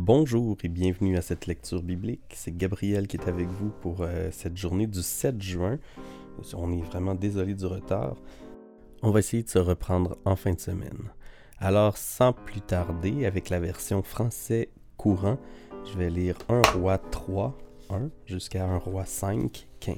Bonjour 0.00 0.56
et 0.62 0.68
bienvenue 0.68 1.16
à 1.16 1.22
cette 1.22 1.48
lecture 1.48 1.82
biblique. 1.82 2.32
C'est 2.32 2.56
Gabriel 2.56 3.08
qui 3.08 3.16
est 3.16 3.26
avec 3.28 3.48
vous 3.48 3.70
pour 3.80 4.02
euh, 4.02 4.28
cette 4.30 4.56
journée 4.56 4.86
du 4.86 5.02
7 5.02 5.42
juin. 5.42 5.80
On 6.54 6.72
est 6.72 6.82
vraiment 6.82 7.16
désolé 7.16 7.52
du 7.52 7.66
retard. 7.66 8.14
On 9.02 9.10
va 9.10 9.18
essayer 9.18 9.42
de 9.42 9.48
se 9.48 9.58
reprendre 9.58 10.16
en 10.24 10.36
fin 10.36 10.52
de 10.52 10.60
semaine. 10.60 11.10
Alors, 11.58 11.96
sans 11.96 12.32
plus 12.32 12.60
tarder, 12.60 13.26
avec 13.26 13.50
la 13.50 13.58
version 13.58 14.04
français 14.04 14.68
courant, 14.96 15.36
je 15.84 15.98
vais 15.98 16.10
lire 16.10 16.38
1 16.48 16.62
roi 16.76 16.98
3, 16.98 17.58
1 17.90 18.08
jusqu'à 18.24 18.66
1 18.66 18.76
roi 18.76 19.04
5, 19.04 19.66
15. 19.80 19.96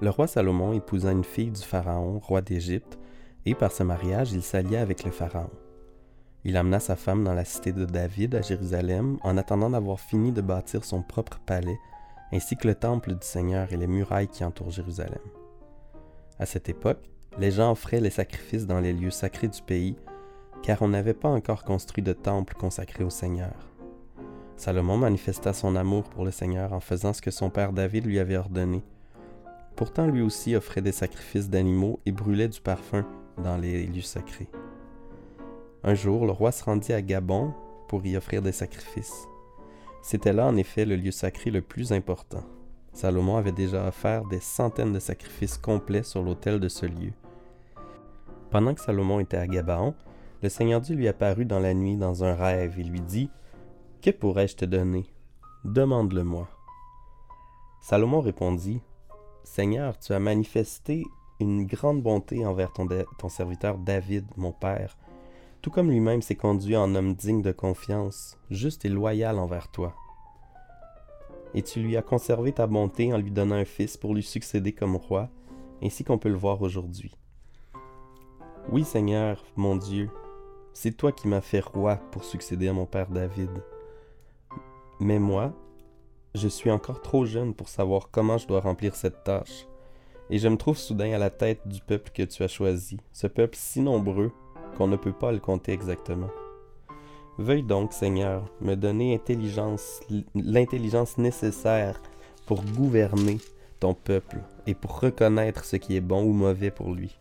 Le 0.00 0.08
roi 0.08 0.26
Salomon 0.26 0.72
épousa 0.72 1.12
une 1.12 1.24
fille 1.24 1.50
du 1.50 1.62
Pharaon, 1.62 2.18
roi 2.20 2.40
d'Égypte, 2.40 2.98
et 3.44 3.54
par 3.54 3.70
ce 3.70 3.82
mariage, 3.82 4.32
il 4.32 4.42
s'allia 4.42 4.80
avec 4.80 5.04
le 5.04 5.10
Pharaon. 5.10 5.50
Il 6.46 6.58
amena 6.58 6.78
sa 6.78 6.94
femme 6.94 7.24
dans 7.24 7.32
la 7.32 7.44
cité 7.44 7.72
de 7.72 7.86
David 7.86 8.34
à 8.34 8.42
Jérusalem 8.42 9.18
en 9.22 9.38
attendant 9.38 9.70
d'avoir 9.70 9.98
fini 9.98 10.30
de 10.30 10.42
bâtir 10.42 10.84
son 10.84 11.02
propre 11.02 11.40
palais, 11.46 11.78
ainsi 12.32 12.56
que 12.56 12.68
le 12.68 12.74
temple 12.74 13.14
du 13.14 13.26
Seigneur 13.26 13.72
et 13.72 13.78
les 13.78 13.86
murailles 13.86 14.28
qui 14.28 14.44
entourent 14.44 14.70
Jérusalem. 14.70 15.22
À 16.38 16.44
cette 16.44 16.68
époque, 16.68 17.08
les 17.38 17.50
gens 17.50 17.72
offraient 17.72 18.00
les 18.00 18.10
sacrifices 18.10 18.66
dans 18.66 18.80
les 18.80 18.92
lieux 18.92 19.10
sacrés 19.10 19.48
du 19.48 19.62
pays, 19.62 19.96
car 20.62 20.82
on 20.82 20.88
n'avait 20.88 21.14
pas 21.14 21.30
encore 21.30 21.64
construit 21.64 22.02
de 22.02 22.12
temple 22.12 22.54
consacré 22.54 23.04
au 23.04 23.10
Seigneur. 23.10 23.54
Salomon 24.56 24.98
manifesta 24.98 25.52
son 25.52 25.76
amour 25.76 26.04
pour 26.04 26.24
le 26.24 26.30
Seigneur 26.30 26.74
en 26.74 26.80
faisant 26.80 27.12
ce 27.12 27.22
que 27.22 27.30
son 27.30 27.50
père 27.50 27.72
David 27.72 28.04
lui 28.04 28.18
avait 28.18 28.36
ordonné. 28.36 28.82
Pourtant 29.76 30.06
lui 30.06 30.20
aussi 30.20 30.54
offrait 30.54 30.82
des 30.82 30.92
sacrifices 30.92 31.48
d'animaux 31.48 32.00
et 32.06 32.12
brûlait 32.12 32.48
du 32.48 32.60
parfum 32.60 33.04
dans 33.42 33.56
les 33.56 33.86
lieux 33.86 34.02
sacrés. 34.02 34.48
Un 35.86 35.94
jour, 35.94 36.24
le 36.24 36.32
roi 36.32 36.50
se 36.50 36.64
rendit 36.64 36.94
à 36.94 37.02
Gabon 37.02 37.52
pour 37.88 38.06
y 38.06 38.16
offrir 38.16 38.40
des 38.40 38.52
sacrifices. 38.52 39.28
C'était 40.00 40.32
là 40.32 40.46
en 40.46 40.56
effet 40.56 40.86
le 40.86 40.96
lieu 40.96 41.10
sacré 41.10 41.50
le 41.50 41.60
plus 41.60 41.92
important. 41.92 42.42
Salomon 42.94 43.36
avait 43.36 43.52
déjà 43.52 43.86
offert 43.86 44.24
des 44.24 44.40
centaines 44.40 44.94
de 44.94 44.98
sacrifices 44.98 45.58
complets 45.58 46.02
sur 46.02 46.22
l'autel 46.22 46.58
de 46.58 46.68
ce 46.68 46.86
lieu. 46.86 47.12
Pendant 48.50 48.72
que 48.72 48.80
Salomon 48.80 49.20
était 49.20 49.36
à 49.36 49.46
Gabaon, 49.46 49.94
le 50.42 50.48
Seigneur 50.48 50.80
Dieu 50.80 50.96
lui 50.96 51.06
apparut 51.06 51.44
dans 51.44 51.60
la 51.60 51.74
nuit 51.74 51.96
dans 51.96 52.24
un 52.24 52.34
rêve 52.34 52.78
et 52.78 52.84
lui 52.84 53.02
dit 53.02 53.28
Que 54.00 54.10
pourrais-je 54.10 54.56
te 54.56 54.64
donner? 54.64 55.04
Demande-le-moi. 55.66 56.48
Salomon 57.82 58.20
répondit 58.20 58.80
Seigneur, 59.42 59.98
tu 59.98 60.14
as 60.14 60.18
manifesté 60.18 61.04
une 61.40 61.66
grande 61.66 62.02
bonté 62.02 62.46
envers 62.46 62.72
ton, 62.72 62.88
ton 63.18 63.28
serviteur 63.28 63.76
David, 63.76 64.24
mon 64.38 64.52
père, 64.52 64.96
tout 65.64 65.70
comme 65.70 65.90
lui-même 65.90 66.20
s'est 66.20 66.34
conduit 66.34 66.76
en 66.76 66.94
homme 66.94 67.14
digne 67.14 67.40
de 67.40 67.50
confiance, 67.50 68.36
juste 68.50 68.84
et 68.84 68.90
loyal 68.90 69.38
envers 69.38 69.70
toi. 69.70 69.94
Et 71.54 71.62
tu 71.62 71.80
lui 71.80 71.96
as 71.96 72.02
conservé 72.02 72.52
ta 72.52 72.66
bonté 72.66 73.14
en 73.14 73.16
lui 73.16 73.30
donnant 73.30 73.54
un 73.54 73.64
fils 73.64 73.96
pour 73.96 74.14
lui 74.14 74.22
succéder 74.22 74.72
comme 74.72 74.94
roi, 74.94 75.30
ainsi 75.82 76.04
qu'on 76.04 76.18
peut 76.18 76.28
le 76.28 76.36
voir 76.36 76.60
aujourd'hui. 76.60 77.16
Oui 78.68 78.84
Seigneur, 78.84 79.42
mon 79.56 79.76
Dieu, 79.76 80.10
c'est 80.74 80.98
toi 80.98 81.12
qui 81.12 81.28
m'as 81.28 81.40
fait 81.40 81.64
roi 81.64 81.96
pour 82.12 82.24
succéder 82.24 82.68
à 82.68 82.74
mon 82.74 82.84
père 82.84 83.08
David. 83.08 83.64
Mais 85.00 85.18
moi, 85.18 85.54
je 86.34 86.46
suis 86.46 86.70
encore 86.70 87.00
trop 87.00 87.24
jeune 87.24 87.54
pour 87.54 87.70
savoir 87.70 88.10
comment 88.10 88.36
je 88.36 88.46
dois 88.46 88.60
remplir 88.60 88.94
cette 88.96 89.24
tâche, 89.24 89.66
et 90.28 90.38
je 90.38 90.48
me 90.48 90.58
trouve 90.58 90.76
soudain 90.76 91.12
à 91.12 91.18
la 91.18 91.30
tête 91.30 91.66
du 91.66 91.80
peuple 91.80 92.10
que 92.12 92.24
tu 92.24 92.42
as 92.42 92.48
choisi, 92.48 93.00
ce 93.14 93.26
peuple 93.26 93.56
si 93.58 93.80
nombreux 93.80 94.30
qu'on 94.76 94.88
ne 94.88 94.96
peut 94.96 95.12
pas 95.12 95.32
le 95.32 95.38
compter 95.38 95.72
exactement. 95.72 96.30
Veuille 97.38 97.62
donc, 97.64 97.92
Seigneur, 97.92 98.44
me 98.60 98.74
donner 98.74 99.20
l'intelligence 100.34 101.18
nécessaire 101.18 102.00
pour 102.46 102.62
gouverner 102.64 103.38
ton 103.80 103.94
peuple 103.94 104.38
et 104.66 104.74
pour 104.74 105.00
reconnaître 105.00 105.64
ce 105.64 105.76
qui 105.76 105.96
est 105.96 106.00
bon 106.00 106.22
ou 106.24 106.32
mauvais 106.32 106.70
pour 106.70 106.92
lui. 106.92 107.18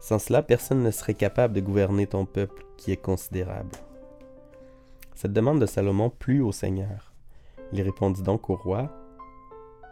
Sans 0.00 0.18
cela, 0.18 0.42
personne 0.42 0.82
ne 0.82 0.90
serait 0.90 1.14
capable 1.14 1.54
de 1.54 1.60
gouverner 1.60 2.06
ton 2.06 2.24
peuple 2.24 2.64
qui 2.78 2.92
est 2.92 2.96
considérable. 2.96 3.70
Cette 5.14 5.34
demande 5.34 5.60
de 5.60 5.66
Salomon 5.66 6.08
plut 6.08 6.40
au 6.40 6.52
Seigneur. 6.52 7.12
Il 7.72 7.82
répondit 7.82 8.22
donc 8.22 8.48
au 8.48 8.56
roi, 8.56 8.90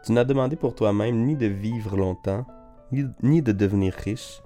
Tu 0.05 0.13
n'as 0.13 0.25
demandé 0.25 0.57
pour 0.57 0.75
toi-même 0.75 1.27
ni 1.27 1.37
de 1.37 1.47
vivre 1.47 1.97
longtemps, 1.97 2.47
ni 3.23 3.43
de 3.43 3.53
devenir 3.53 3.93
riche, 3.93 4.43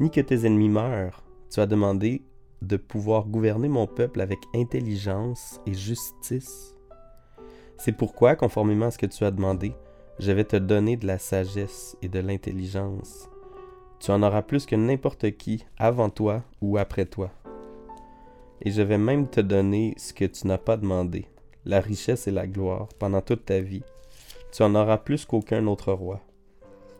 ni 0.00 0.10
que 0.10 0.20
tes 0.20 0.44
ennemis 0.44 0.68
meurent. 0.68 1.22
Tu 1.52 1.60
as 1.60 1.66
demandé 1.66 2.22
de 2.62 2.76
pouvoir 2.76 3.26
gouverner 3.26 3.68
mon 3.68 3.86
peuple 3.86 4.20
avec 4.20 4.38
intelligence 4.54 5.60
et 5.66 5.74
justice. 5.74 6.74
C'est 7.76 7.96
pourquoi, 7.96 8.36
conformément 8.36 8.86
à 8.86 8.90
ce 8.90 8.98
que 8.98 9.06
tu 9.06 9.24
as 9.24 9.30
demandé, 9.30 9.74
je 10.18 10.32
vais 10.32 10.44
te 10.44 10.56
donner 10.56 10.96
de 10.96 11.06
la 11.06 11.18
sagesse 11.18 11.96
et 12.00 12.08
de 12.08 12.20
l'intelligence 12.20 13.28
tu 14.02 14.10
en 14.10 14.24
auras 14.24 14.42
plus 14.42 14.66
que 14.66 14.74
n'importe 14.74 15.30
qui 15.36 15.64
avant 15.78 16.10
toi 16.10 16.42
ou 16.60 16.76
après 16.76 17.06
toi. 17.06 17.30
Et 18.60 18.72
je 18.72 18.82
vais 18.82 18.98
même 18.98 19.28
te 19.28 19.40
donner 19.40 19.94
ce 19.96 20.12
que 20.12 20.24
tu 20.24 20.48
n'as 20.48 20.58
pas 20.58 20.76
demandé, 20.76 21.26
la 21.64 21.80
richesse 21.80 22.26
et 22.26 22.32
la 22.32 22.48
gloire, 22.48 22.88
pendant 22.98 23.20
toute 23.20 23.44
ta 23.44 23.60
vie. 23.60 23.84
Tu 24.52 24.64
en 24.64 24.74
auras 24.74 24.98
plus 24.98 25.24
qu'aucun 25.24 25.68
autre 25.68 25.92
roi. 25.92 26.20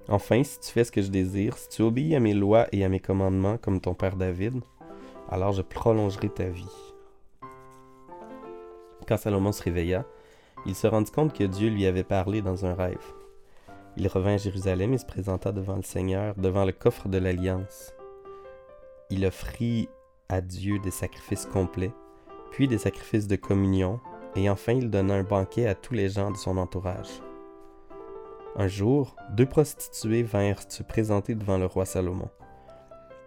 Enfin, 0.09 0.43
si 0.43 0.59
tu 0.61 0.71
fais 0.71 0.85
ce 0.85 0.93
que 0.93 1.03
je 1.03 1.11
désire, 1.11 1.57
si 1.57 1.69
tu 1.69 1.83
obéis 1.83 2.17
à 2.17 2.21
mes 2.21 2.35
lois 2.35 2.67
et 2.73 2.85
à 2.85 2.89
mes 2.89 3.01
commandements 3.01 3.57
comme 3.57 3.81
ton 3.81 3.95
père 3.95 4.17
David, 4.17 4.61
alors 5.31 5.53
je 5.53 5.63
prolongerai 5.63 6.29
ta 6.29 6.49
vie. 6.49 6.93
Quand 9.07 9.17
Salomon 9.17 9.53
se 9.53 9.63
réveilla, 9.63 10.05
il 10.67 10.75
se 10.75 10.87
rendit 10.87 11.11
compte 11.11 11.33
que 11.33 11.45
Dieu 11.45 11.71
lui 11.71 11.87
avait 11.87 12.05
parlé 12.05 12.43
dans 12.43 12.67
un 12.67 12.75
rêve. 12.75 13.13
Il 13.97 14.09
revint 14.09 14.35
à 14.35 14.39
Jérusalem 14.39 14.95
et 14.95 14.99
se 14.99 15.07
présenta 15.07 15.53
devant 15.53 15.77
le 15.77 15.83
Seigneur, 15.83 16.35
devant 16.37 16.65
le 16.65 16.73
coffre 16.73 17.09
de 17.09 17.19
l'Alliance. 17.19 17.93
Il 19.11 19.27
offrit 19.27 19.89
à 20.29 20.41
Dieu 20.41 20.79
des 20.79 20.91
sacrifices 20.91 21.47
complets, 21.47 21.93
puis 22.51 22.69
des 22.69 22.79
sacrifices 22.79 23.27
de 23.27 23.37
communion, 23.37 24.01
et 24.35 24.49
enfin 24.49 24.73
il 24.73 24.91
donna 24.91 25.15
un 25.15 25.25
banquet 25.25 25.67
à 25.67 25.75
tous 25.75 25.95
les 25.95 26.09
gens 26.09 26.31
de 26.31 26.37
son 26.37 26.57
entourage. 26.57 27.21
Un 28.55 28.69
jour, 28.69 29.17
deux 29.31 29.47
prostituées 29.47 30.23
vinrent 30.23 30.71
se 30.71 30.83
présenter 30.83 31.35
devant 31.35 31.57
le 31.57 31.65
roi 31.65 31.87
Salomon. 31.87 32.29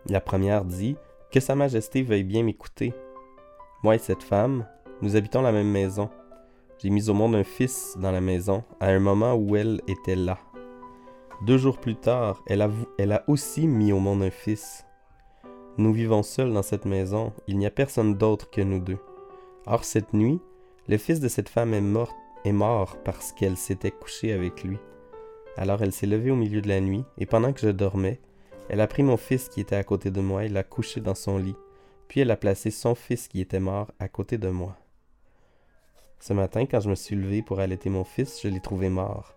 La 0.07 0.21
première 0.21 0.65
dit 0.65 0.97
Que 1.31 1.39
Sa 1.39 1.55
Majesté 1.55 2.03
veuille 2.03 2.23
bien 2.23 2.43
m'écouter. 2.43 2.93
Moi 3.81 3.95
et 3.95 3.99
cette 3.99 4.21
femme, 4.21 4.67
nous 5.01 5.15
habitons 5.15 5.41
la 5.41 5.51
même 5.51 5.71
maison. 5.71 6.11
J'ai 6.77 6.91
mis 6.91 7.09
au 7.09 7.15
monde 7.15 7.33
un 7.33 7.43
fils 7.43 7.97
dans 7.99 8.11
la 8.11 8.21
maison 8.21 8.63
à 8.79 8.89
un 8.89 8.99
moment 8.99 9.33
où 9.33 9.55
elle 9.55 9.81
était 9.87 10.15
là. 10.15 10.37
Deux 11.47 11.57
jours 11.57 11.79
plus 11.79 11.95
tard, 11.95 12.43
elle 12.45 12.61
a, 12.61 13.23
aussi 13.27 13.67
mis 13.67 13.91
au 13.91 13.99
monde 13.99 14.21
un 14.21 14.29
fils. 14.29 14.85
Nous 15.79 15.91
vivons 15.91 16.21
seuls 16.21 16.53
dans 16.53 16.61
cette 16.61 16.85
maison, 16.85 17.33
il 17.47 17.57
n'y 17.57 17.65
a 17.65 17.71
personne 17.71 18.13
d'autre 18.13 18.51
que 18.51 18.61
nous 18.61 18.79
deux. 18.79 18.99
Or 19.65 19.85
cette 19.85 20.13
nuit, 20.13 20.39
le 20.87 20.97
fils 20.99 21.19
de 21.19 21.29
cette 21.29 21.49
femme 21.49 21.73
est 21.73 21.83
est 22.47 22.51
mort 22.51 22.97
parce 23.03 23.31
qu'elle 23.31 23.57
s'était 23.57 23.89
couchée 23.89 24.31
avec 24.31 24.63
lui. 24.63 24.77
Alors 25.57 25.81
elle 25.81 25.91
s'est 25.91 26.05
levée 26.05 26.31
au 26.31 26.35
milieu 26.35 26.61
de 26.61 26.67
la 26.67 26.81
nuit, 26.81 27.03
et 27.17 27.25
pendant 27.25 27.53
que 27.53 27.61
je 27.61 27.69
dormais, 27.69 28.19
elle 28.69 28.81
a 28.81 28.87
pris 28.87 29.03
mon 29.03 29.17
fils 29.17 29.47
qui 29.47 29.61
était 29.61 29.75
à 29.75 29.83
côté 29.83 30.11
de 30.11 30.21
moi 30.21 30.43
et 30.43 30.49
l'a 30.49 30.63
couché 30.63 30.99
dans 30.99 31.15
son 31.15 31.37
lit, 31.37 31.55
puis 32.07 32.21
elle 32.21 32.31
a 32.31 32.37
placé 32.37 32.71
son 32.71 32.95
fils 32.95 33.27
qui 33.27 33.41
était 33.41 33.59
mort 33.59 33.91
à 33.99 34.07
côté 34.07 34.37
de 34.37 34.49
moi. 34.49 34.75
Ce 36.19 36.33
matin, 36.33 36.65
quand 36.65 36.79
je 36.79 36.89
me 36.89 36.95
suis 36.95 37.15
levé 37.15 37.41
pour 37.41 37.59
allaiter 37.59 37.89
mon 37.89 38.03
fils, 38.03 38.41
je 38.41 38.47
l'ai 38.47 38.59
trouvé 38.59 38.89
mort. 38.89 39.35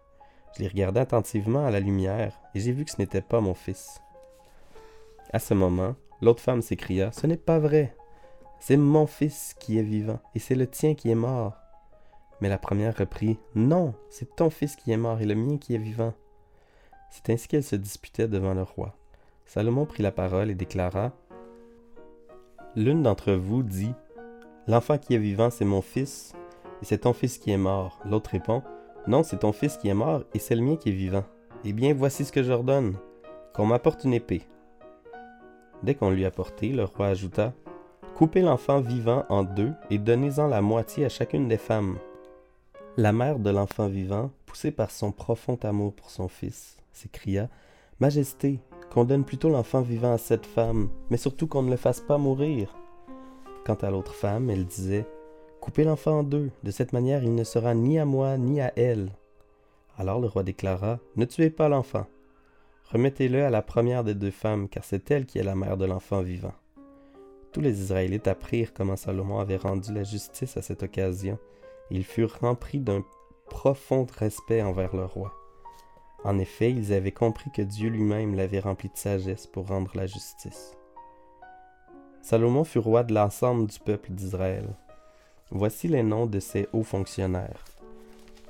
Je 0.56 0.62
l'ai 0.62 0.68
regardé 0.68 1.00
attentivement 1.00 1.66
à 1.66 1.70
la 1.70 1.80
lumière 1.80 2.32
et 2.54 2.60
j'ai 2.60 2.72
vu 2.72 2.84
que 2.84 2.90
ce 2.90 2.98
n'était 2.98 3.20
pas 3.20 3.40
mon 3.40 3.54
fils. 3.54 4.00
À 5.32 5.38
ce 5.38 5.52
moment, 5.52 5.94
l'autre 6.22 6.42
femme 6.42 6.62
s'écria 6.62 7.12
Ce 7.12 7.26
n'est 7.26 7.36
pas 7.36 7.58
vrai. 7.58 7.94
C'est 8.60 8.78
mon 8.78 9.06
fils 9.06 9.54
qui 9.60 9.78
est 9.78 9.82
vivant 9.82 10.20
et 10.34 10.38
c'est 10.38 10.54
le 10.54 10.66
tien 10.66 10.94
qui 10.94 11.10
est 11.10 11.14
mort. 11.14 11.54
Mais 12.40 12.48
la 12.48 12.58
première 12.58 12.96
reprit 12.96 13.38
Non, 13.54 13.94
c'est 14.10 14.36
ton 14.36 14.50
fils 14.50 14.76
qui 14.76 14.92
est 14.92 14.96
mort 14.96 15.20
et 15.20 15.26
le 15.26 15.34
mien 15.34 15.58
qui 15.58 15.74
est 15.74 15.78
vivant. 15.78 16.14
C'est 17.10 17.30
ainsi 17.30 17.48
qu'elle 17.48 17.64
se 17.64 17.76
disputait 17.76 18.28
devant 18.28 18.54
le 18.54 18.62
roi. 18.62 18.94
Salomon 19.46 19.86
prit 19.86 20.02
la 20.02 20.12
parole 20.12 20.50
et 20.50 20.54
déclara 20.54 21.12
L'une 22.76 23.02
d'entre 23.02 23.32
vous 23.32 23.62
dit 23.62 23.92
L'enfant 24.66 24.98
qui 24.98 25.14
est 25.14 25.18
vivant, 25.18 25.50
c'est 25.50 25.64
mon 25.64 25.80
fils, 25.80 26.34
et 26.82 26.84
c'est 26.84 26.98
ton 26.98 27.14
fils 27.14 27.38
qui 27.38 27.50
est 27.50 27.56
mort. 27.56 27.98
L'autre 28.04 28.30
répond 28.30 28.62
non, 29.08 29.22
c'est 29.22 29.38
ton 29.38 29.52
fils 29.52 29.78
qui 29.78 29.88
est 29.88 29.94
mort 29.94 30.24
et 30.34 30.38
c'est 30.38 30.54
le 30.54 30.60
mien 30.60 30.76
qui 30.76 30.90
est 30.90 30.92
vivant. 30.92 31.24
Eh 31.64 31.72
bien, 31.72 31.94
voici 31.94 32.26
ce 32.26 32.32
que 32.32 32.42
j'ordonne 32.42 32.94
qu'on 33.54 33.64
m'apporte 33.64 34.04
une 34.04 34.12
épée. 34.12 34.42
Dès 35.82 35.94
qu'on 35.94 36.10
lui 36.10 36.26
apporté, 36.26 36.68
le 36.68 36.84
roi 36.84 37.06
ajouta 37.06 37.54
Coupez 38.16 38.42
l'enfant 38.42 38.82
vivant 38.82 39.24
en 39.30 39.44
deux 39.44 39.72
et 39.88 39.96
donnez-en 39.96 40.48
la 40.48 40.60
moitié 40.60 41.06
à 41.06 41.08
chacune 41.08 41.48
des 41.48 41.56
femmes. 41.56 41.98
La 42.98 43.12
mère 43.12 43.38
de 43.38 43.50
l'enfant 43.50 43.86
vivant, 43.86 44.32
poussée 44.44 44.72
par 44.72 44.90
son 44.90 45.12
profond 45.12 45.56
amour 45.62 45.94
pour 45.94 46.10
son 46.10 46.26
fils, 46.26 46.78
s'écria 46.92 47.48
Majesté, 48.00 48.58
qu'on 48.90 49.04
donne 49.04 49.24
plutôt 49.24 49.50
l'enfant 49.50 49.82
vivant 49.82 50.12
à 50.14 50.18
cette 50.18 50.46
femme, 50.46 50.90
mais 51.08 51.16
surtout 51.16 51.46
qu'on 51.46 51.62
ne 51.62 51.70
le 51.70 51.76
fasse 51.76 52.00
pas 52.00 52.18
mourir. 52.18 52.74
Quant 53.64 53.76
à 53.76 53.92
l'autre 53.92 54.14
femme, 54.14 54.50
elle 54.50 54.66
disait 54.66 55.06
Coupez 55.60 55.84
l'enfant 55.84 56.18
en 56.18 56.22
deux, 56.24 56.50
de 56.64 56.72
cette 56.72 56.92
manière 56.92 57.22
il 57.22 57.36
ne 57.36 57.44
sera 57.44 57.72
ni 57.72 58.00
à 58.00 58.04
moi 58.04 58.36
ni 58.36 58.60
à 58.60 58.72
elle. 58.74 59.12
Alors 59.96 60.18
le 60.18 60.26
roi 60.26 60.42
déclara 60.42 60.98
Ne 61.14 61.24
tuez 61.24 61.50
pas 61.50 61.68
l'enfant. 61.68 62.08
Remettez-le 62.90 63.44
à 63.44 63.50
la 63.50 63.62
première 63.62 64.02
des 64.02 64.16
deux 64.16 64.32
femmes, 64.32 64.68
car 64.68 64.82
c'est 64.82 65.08
elle 65.12 65.24
qui 65.24 65.38
est 65.38 65.44
la 65.44 65.54
mère 65.54 65.76
de 65.76 65.84
l'enfant 65.84 66.22
vivant. 66.22 66.54
Tous 67.52 67.60
les 67.60 67.80
Israélites 67.80 68.26
apprirent 68.26 68.74
comment 68.74 68.96
Salomon 68.96 69.38
avait 69.38 69.56
rendu 69.56 69.94
la 69.94 70.02
justice 70.02 70.56
à 70.56 70.62
cette 70.62 70.82
occasion. 70.82 71.38
Ils 71.90 72.04
furent 72.04 72.38
remplis 72.40 72.80
d'un 72.80 73.04
profond 73.48 74.06
respect 74.18 74.62
envers 74.62 74.94
le 74.94 75.04
roi. 75.04 75.32
En 76.24 76.38
effet, 76.38 76.70
ils 76.70 76.92
avaient 76.92 77.12
compris 77.12 77.50
que 77.50 77.62
Dieu 77.62 77.88
lui-même 77.88 78.34
l'avait 78.34 78.60
rempli 78.60 78.88
de 78.88 78.96
sagesse 78.96 79.46
pour 79.46 79.68
rendre 79.68 79.92
la 79.94 80.06
justice. 80.06 80.72
Salomon 82.22 82.64
fut 82.64 82.80
roi 82.80 83.04
de 83.04 83.14
l'ensemble 83.14 83.68
du 83.68 83.78
peuple 83.78 84.10
d'Israël. 84.10 84.68
Voici 85.50 85.88
les 85.88 86.02
noms 86.02 86.26
de 86.26 86.40
ses 86.40 86.68
hauts 86.72 86.82
fonctionnaires. 86.82 87.64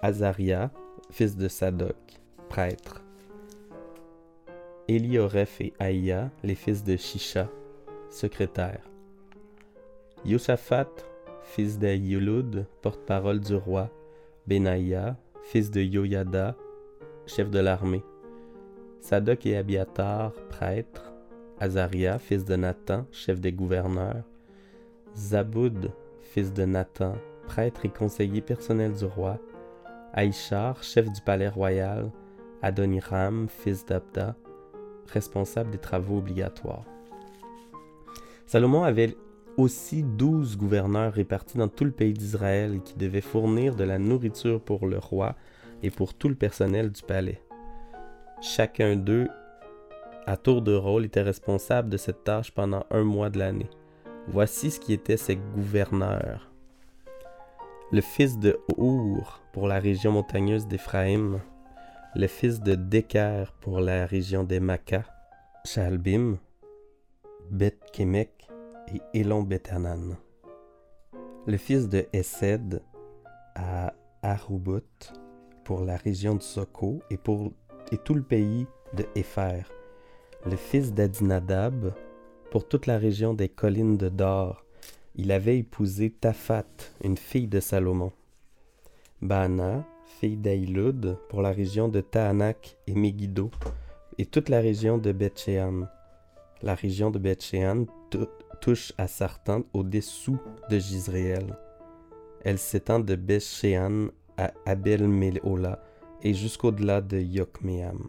Azaria, 0.02 0.70
fils 1.10 1.36
de 1.36 1.46
Sadoc, 1.46 1.96
prêtre. 2.48 3.04
Elioreph 4.88 5.60
et 5.60 5.74
Aïa, 5.78 6.30
les 6.42 6.54
fils 6.54 6.82
de 6.82 6.96
Shisha, 6.96 7.48
secrétaire. 8.10 8.82
Yosaphat, 10.24 10.88
fils 11.48 11.78
d'Ayulud, 11.78 12.66
porte-parole 12.82 13.40
du 13.40 13.54
roi. 13.54 13.90
Benaïa, 14.46 15.16
fils 15.42 15.70
de 15.70 15.80
Yoyada, 15.80 16.56
chef 17.26 17.50
de 17.50 17.58
l'armée. 17.58 18.04
Sadoc 19.00 19.46
et 19.46 19.56
Abiatar, 19.56 20.32
prêtres. 20.50 21.12
Azaria, 21.58 22.18
fils 22.18 22.44
de 22.44 22.54
Nathan, 22.54 23.06
chef 23.10 23.40
des 23.40 23.52
gouverneurs. 23.52 24.24
Zaboud, 25.16 25.90
fils 26.20 26.52
de 26.52 26.64
Nathan, 26.64 27.14
prêtre 27.46 27.84
et 27.84 27.88
conseiller 27.88 28.42
personnel 28.42 28.92
du 28.92 29.06
roi. 29.06 29.38
Aïchar, 30.12 30.82
chef 30.82 31.10
du 31.10 31.20
palais 31.22 31.48
royal. 31.48 32.10
Adoniram, 32.62 33.48
fils 33.48 33.86
d'Abda, 33.86 34.36
responsable 35.12 35.70
des 35.70 35.78
travaux 35.78 36.18
obligatoires. 36.18 36.84
Salomon 38.46 38.82
avait 38.82 39.16
aussi 39.58 40.04
douze 40.04 40.56
gouverneurs 40.56 41.12
répartis 41.12 41.58
dans 41.58 41.66
tout 41.66 41.84
le 41.84 41.90
pays 41.90 42.12
d'Israël 42.12 42.80
qui 42.80 42.94
devaient 42.94 43.20
fournir 43.20 43.74
de 43.74 43.82
la 43.82 43.98
nourriture 43.98 44.60
pour 44.60 44.86
le 44.86 44.98
roi 44.98 45.34
et 45.82 45.90
pour 45.90 46.14
tout 46.14 46.28
le 46.28 46.36
personnel 46.36 46.92
du 46.92 47.02
palais. 47.02 47.42
Chacun 48.40 48.94
d'eux, 48.94 49.28
à 50.26 50.36
tour 50.36 50.62
de 50.62 50.74
rôle, 50.74 51.04
était 51.04 51.22
responsable 51.22 51.88
de 51.88 51.96
cette 51.96 52.22
tâche 52.22 52.52
pendant 52.52 52.86
un 52.92 53.02
mois 53.02 53.30
de 53.30 53.40
l'année. 53.40 53.68
Voici 54.28 54.70
ce 54.70 54.78
qui 54.78 54.92
étaient 54.92 55.16
ces 55.16 55.36
gouverneurs. 55.36 56.52
Le 57.90 58.00
fils 58.00 58.38
de 58.38 58.60
Our 58.76 59.42
pour 59.52 59.66
la 59.66 59.80
région 59.80 60.12
montagneuse 60.12 60.68
d'Éphraïm, 60.68 61.40
le 62.14 62.26
fils 62.28 62.60
de 62.60 62.76
Deker 62.76 63.52
pour 63.60 63.80
la 63.80 64.06
région 64.06 64.44
des 64.44 64.60
Maccas, 64.60 65.06
Shalbim, 65.64 66.36
Beth 67.50 67.90
Kemek 67.92 68.37
et 68.94 69.20
Elon 69.20 69.42
Betanan. 69.42 70.16
Le 71.46 71.56
fils 71.56 71.88
de 71.88 72.06
Esed 72.12 72.82
à 73.54 73.92
Arubut 74.22 75.12
pour 75.64 75.80
la 75.80 75.96
région 75.96 76.34
du 76.34 76.44
Soko 76.44 77.00
et 77.10 77.16
pour 77.16 77.52
et 77.92 77.98
tout 77.98 78.14
le 78.14 78.22
pays 78.22 78.66
de 78.94 79.04
Épher. 79.14 79.62
Le 80.46 80.56
fils 80.56 80.92
d'Adinadab 80.92 81.92
pour 82.50 82.68
toute 82.68 82.86
la 82.86 82.98
région 82.98 83.34
des 83.34 83.48
collines 83.48 83.96
de 83.96 84.08
Dor. 84.08 84.64
Il 85.14 85.32
avait 85.32 85.58
épousé 85.58 86.10
Tafat, 86.10 86.64
une 87.02 87.16
fille 87.16 87.48
de 87.48 87.60
Salomon. 87.60 88.12
Baana, 89.20 89.84
fille 90.20 90.36
d'Aïlud, 90.36 91.18
pour 91.28 91.42
la 91.42 91.50
région 91.50 91.88
de 91.88 92.00
Tahanak 92.00 92.78
et 92.86 92.94
Megiddo, 92.94 93.50
et 94.16 94.26
toute 94.26 94.48
la 94.48 94.60
région 94.60 94.96
de 94.96 95.12
Bethshean. 95.12 95.88
La 96.62 96.74
région 96.74 97.10
de 97.10 97.18
Bethshean 97.18 97.86
touche 98.60 98.92
à 98.98 99.06
Sartan 99.06 99.62
au-dessous 99.72 100.38
de 100.70 100.78
Gisréel. 100.78 101.56
Elle 102.44 102.58
s'étend 102.58 103.00
de 103.00 103.16
Bethshean 103.16 104.08
à 104.36 104.52
Abel-Mehola 104.66 105.82
et 106.22 106.34
jusqu'au-delà 106.34 107.00
de 107.00 107.18
Yokmeam. 107.18 108.08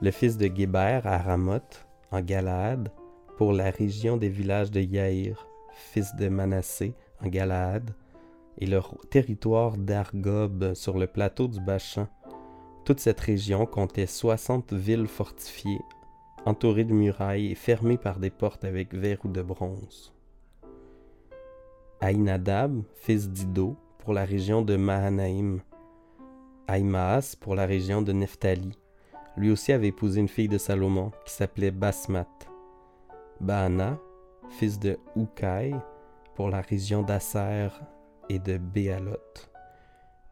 Le 0.00 0.10
fils 0.10 0.36
de 0.36 0.50
Géber 0.54 1.00
à 1.04 1.18
Ramoth, 1.18 1.86
en 2.10 2.20
Galaad, 2.20 2.90
pour 3.36 3.52
la 3.52 3.70
région 3.70 4.16
des 4.16 4.28
villages 4.28 4.70
de 4.70 4.80
Yaïr, 4.80 5.46
fils 5.72 6.14
de 6.16 6.28
Manassé, 6.28 6.94
en 7.22 7.28
Galaad, 7.28 7.90
et 8.58 8.66
le 8.66 8.80
territoire 9.10 9.76
d'Argob 9.76 10.74
sur 10.74 10.98
le 10.98 11.06
plateau 11.06 11.48
du 11.48 11.60
Bachan. 11.60 12.08
Toute 12.84 13.00
cette 13.00 13.20
région 13.20 13.66
comptait 13.66 14.06
soixante 14.06 14.72
villes 14.72 15.08
fortifiées, 15.08 15.80
entourées 16.44 16.84
de 16.84 16.92
murailles 16.92 17.52
et 17.52 17.54
fermées 17.54 17.98
par 17.98 18.18
des 18.18 18.30
portes 18.30 18.64
avec 18.64 18.94
verrous 18.94 19.28
de 19.28 19.42
bronze. 19.42 20.12
Aïnadab, 22.00 22.82
fils 22.94 23.28
d'Ido, 23.28 23.76
pour 23.98 24.12
la 24.12 24.24
région 24.24 24.62
de 24.62 24.76
Mahanaïm. 24.76 25.60
Aïmaas 26.68 27.36
pour 27.40 27.54
la 27.54 27.66
région 27.66 28.02
de 28.02 28.12
Nephtali. 28.12 28.78
Lui 29.36 29.50
aussi 29.50 29.72
avait 29.72 29.88
épousé 29.88 30.20
une 30.20 30.28
fille 30.28 30.48
de 30.48 30.58
Salomon 30.58 31.12
qui 31.24 31.32
s'appelait 31.32 31.70
Basmat. 31.70 32.28
Baana, 33.40 33.98
fils 34.50 34.78
de 34.78 34.98
Ukai, 35.16 35.74
pour 36.34 36.50
la 36.50 36.60
région 36.60 37.02
d'Asser 37.02 37.68
et 38.28 38.38
de 38.38 38.58
Béalot. 38.58 39.16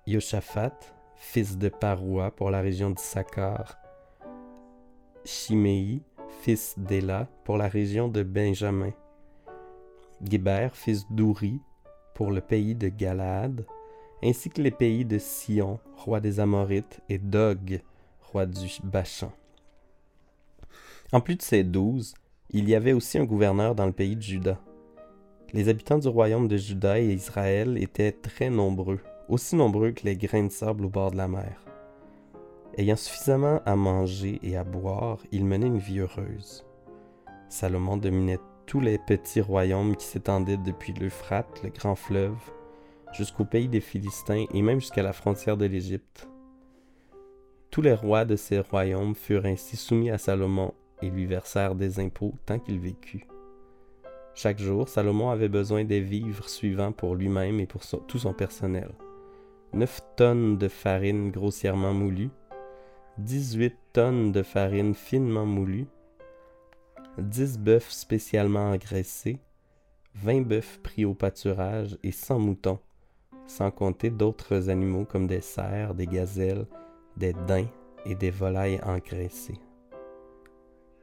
Yoshaphat, 0.07 0.79
fils 1.17 1.57
de 1.57 1.69
Paroua 1.69 2.31
pour 2.31 2.51
la 2.51 2.61
région 2.61 2.91
d'Issachar. 2.91 3.82
Shimei, 5.25 6.01
fils 6.41 6.75
d'Ela 6.77 7.29
pour 7.45 7.57
la 7.57 7.69
région 7.69 8.09
de 8.09 8.23
Benjamin. 8.23 8.93
Guéber, 10.23 10.69
fils 10.73 11.05
d'Ouri 11.11 11.61
pour 12.15 12.31
le 12.31 12.41
pays 12.41 12.75
de 12.75 12.89
Galaad, 12.89 13.65
ainsi 14.23 14.51
que 14.51 14.61
les 14.61 14.71
pays 14.71 15.05
de 15.05 15.19
Sion, 15.19 15.79
roi 15.97 16.21
des 16.21 16.41
Amorites, 16.41 17.01
et 17.09 17.19
Dog, 17.19 17.81
roi 18.21 18.47
du 18.47 18.69
Bachan. 18.85 19.33
En 21.13 21.21
plus 21.21 21.37
de 21.37 21.43
ces 21.43 21.65
douze, 21.65 22.15
il 22.51 22.69
y 22.69 22.75
avait 22.75 22.93
aussi 22.93 23.19
un 23.19 23.25
gouverneur 23.25 23.75
dans 23.75 23.87
le 23.87 23.93
pays 23.93 24.17
de 24.17 24.23
Juda. 24.23 24.61
Les 25.53 25.69
habitants 25.69 25.99
du 25.99 26.09
royaume 26.09 26.49
de 26.49 26.57
Juda 26.57 26.99
et 26.99 27.13
Israël 27.13 27.77
étaient 27.79 28.13
très 28.13 28.51
nombreux, 28.51 29.01
aussi 29.29 29.55
nombreux 29.55 29.93
que 29.93 30.05
les 30.05 30.17
grains 30.17 30.45
de 30.45 30.53
sable 30.53 30.85
au 30.85 30.89
bord 30.89 31.11
de 31.11 31.17
la 31.17 31.29
mer. 31.29 31.72
Ayant 32.79 32.97
suffisamment 32.97 33.61
à 33.67 33.77
manger 33.77 34.39
et 34.43 34.57
à 34.57 34.65
boire, 34.65 35.19
ils 35.31 35.45
menaient 35.45 35.67
une 35.67 35.79
vie 35.79 35.99
heureuse. 35.99 36.65
Salomon 37.51 37.99
dominait 37.99 38.39
tous 38.65 38.81
les 38.81 38.99
petits 38.99 39.43
royaumes 39.43 39.95
qui 39.95 40.07
s'étendaient 40.07 40.57
depuis 40.57 40.95
l'Euphrate, 40.95 41.63
le 41.63 41.69
grand 41.69 41.95
fleuve, 41.95 42.39
jusqu'au 43.13 43.45
pays 43.45 43.69
des 43.69 43.83
Philistins 43.83 44.47
et 44.55 44.63
même 44.63 44.81
jusqu'à 44.81 45.03
la 45.03 45.13
frontière 45.13 45.59
de 45.59 45.67
l'Égypte. 45.67 46.31
Tous 47.71 47.83
les 47.83 47.95
rois 47.95 48.25
de 48.25 48.37
ces 48.37 48.61
royaumes 48.61 49.15
furent 49.15 49.47
ainsi 49.47 49.77
soumis 49.77 50.11
à 50.11 50.17
Salomon 50.17 50.73
et 51.03 51.11
lui 51.11 51.27
versèrent 51.27 51.75
des 51.75 52.01
impôts 52.01 52.35
tant 52.47 52.59
qu'il 52.59 52.81
vécut. 52.81 53.27
Chaque 54.35 54.59
jour, 54.59 54.89
Salomon 54.89 55.29
avait 55.29 55.51
besoin 55.51 55.85
des 55.85 56.01
vivres 56.01 56.49
suivants 56.49 56.93
pour 56.93 57.17
lui-même 57.17 57.61
et 57.61 57.67
pour 57.67 57.83
tout 58.07 58.19
son 58.19 58.33
personnel. 58.33 58.91
9 59.75 60.01
tonnes 60.17 60.57
de 60.57 60.69
farine 60.69 61.31
grossièrement 61.31 61.93
moulue, 61.93 62.31
18 63.19 63.77
tonnes 63.93 64.33
de 64.33 64.43
farine 64.43 64.95
finement 64.95 65.45
moulue, 65.45 65.87
10 67.19 67.59
bœufs 67.59 67.91
spécialement 67.91 68.71
engraissés, 68.71 69.39
20 70.15 70.41
bœufs 70.41 70.81
pris 70.83 71.05
au 71.05 71.13
pâturage 71.13 71.99
et 72.03 72.11
100 72.11 72.39
moutons, 72.39 72.79
sans 73.47 73.71
compter 73.71 74.09
d'autres 74.09 74.71
animaux 74.71 75.05
comme 75.05 75.27
des 75.27 75.43
cerfs, 75.43 75.95
des 75.95 76.07
gazelles, 76.07 76.67
des 77.19 77.35
daims 77.47 77.69
et 78.07 78.15
des 78.15 78.31
volailles 78.31 78.81
engraissées. 78.83 79.61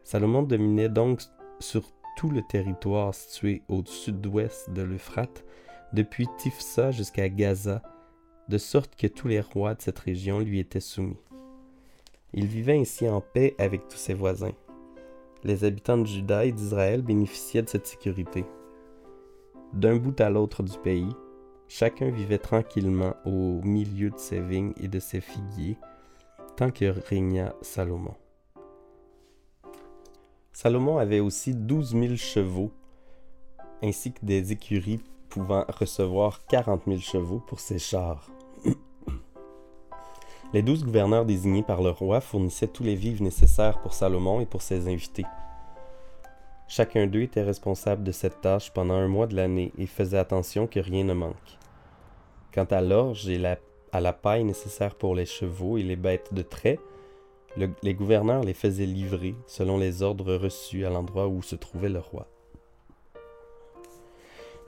Salomon 0.04 0.42
dominait 0.42 0.90
donc 0.90 1.22
sur 1.60 1.84
tout 2.18 2.32
le 2.32 2.42
territoire 2.42 3.14
situé 3.14 3.62
au 3.68 3.86
sud-ouest 3.86 4.72
de 4.72 4.82
l'Euphrate, 4.82 5.46
depuis 5.94 6.28
Tifsa 6.40 6.90
jusqu'à 6.90 7.30
Gaza, 7.30 7.84
de 8.48 8.58
sorte 8.58 8.96
que 8.96 9.06
tous 9.06 9.28
les 9.28 9.42
rois 9.42 9.76
de 9.76 9.82
cette 9.82 10.00
région 10.00 10.40
lui 10.40 10.60
étaient 10.60 10.80
soumis. 10.80 11.20
Il 12.34 12.46
vivait 12.46 12.78
ainsi 12.78 13.08
en 13.10 13.22
paix 13.22 13.56
avec 13.58 13.88
tous 13.88 13.98
ses 13.98 14.14
voisins. 14.14 14.54
Les 15.44 15.64
habitants 15.64 15.98
de 15.98 16.06
Juda 16.06 16.46
et 16.46 16.52
d'Israël 16.52 17.02
bénéficiaient 17.02 17.62
de 17.62 17.70
cette 17.70 17.88
sécurité. 17.88 18.46
D'un 19.74 19.96
bout 19.96 20.20
à 20.20 20.30
l'autre 20.30 20.64
du 20.64 20.78
pays, 20.80 21.16
chacun 21.68 22.10
vivait 22.10 22.38
tranquillement 22.38 23.16
au 23.26 23.62
milieu 23.64 24.10
de 24.10 24.18
ses 24.18 24.42
vignes 24.42 24.74
et 24.78 24.88
de 24.88 25.00
ses 25.00 25.22
figuiers, 25.22 25.78
tant 26.58 26.72
que 26.72 26.86
régna 27.08 27.56
Salomon. 27.62 28.16
Salomon 30.52 30.98
avait 30.98 31.22
aussi 31.22 31.56
douze 31.56 31.94
mille 31.94 32.18
chevaux, 32.18 32.72
ainsi 33.82 34.12
que 34.12 34.26
des 34.26 34.52
écuries 34.52 35.00
pouvant 35.30 35.64
recevoir 35.70 36.46
40 36.48 36.82
000 36.86 37.00
chevaux 37.00 37.40
pour 37.40 37.60
ses 37.60 37.80
chars. 37.80 38.30
Les 40.54 40.62
douze 40.62 40.84
gouverneurs 40.84 41.26
désignés 41.26 41.64
par 41.64 41.82
le 41.82 41.92
roi 41.92 42.22
fournissaient 42.22 42.68
tous 42.68 42.84
les 42.84 42.96
vivres 42.96 43.24
nécessaires 43.24 43.80
pour 43.82 43.94
Salomon 43.94 44.42
et 44.42 44.46
pour 44.46 44.62
ses 44.62 44.88
invités. 44.88 45.26
Chacun 46.68 47.08
d'eux 47.08 47.22
était 47.22 47.44
responsable 47.44 48.04
de 48.04 48.12
cette 48.12 48.42
tâche 48.42 48.72
pendant 48.72 48.96
un 48.96 49.08
mois 49.08 49.28
de 49.28 49.36
l'année 49.36 49.72
et 49.78 49.86
faisait 49.86 50.18
attention 50.18 50.68
que 50.68 50.80
rien 50.80 51.04
ne 51.04 51.14
manque. 51.14 51.58
Quant 52.54 52.68
à 52.70 52.82
l'orge 52.82 53.28
et 53.30 53.44
à 53.92 54.02
la 54.02 54.14
paille 54.14 54.44
nécessaire 54.44 54.96
pour 54.96 55.16
les 55.16 55.26
chevaux 55.26 55.78
et 55.78 55.84
les 55.84 55.96
bêtes 55.96 56.34
de 56.34 56.42
trait, 56.42 56.80
les 57.58 57.94
gouverneurs 57.94 58.44
les 58.44 58.54
faisaient 58.54 58.86
livrer 58.86 59.36
selon 59.48 59.78
les 59.78 60.04
ordres 60.04 60.36
reçus 60.36 60.86
à 60.86 60.90
l'endroit 60.90 61.28
où 61.28 61.42
se 61.42 61.56
trouvait 61.56 61.90
le 61.90 62.00
roi. 62.00 62.28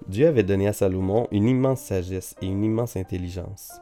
Dieu 0.07 0.27
avait 0.27 0.43
donné 0.43 0.67
à 0.67 0.73
Salomon 0.73 1.27
une 1.31 1.47
immense 1.47 1.81
sagesse 1.81 2.35
et 2.41 2.47
une 2.47 2.63
immense 2.63 2.97
intelligence. 2.97 3.79